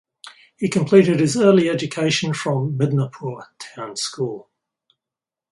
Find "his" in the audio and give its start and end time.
1.19-1.37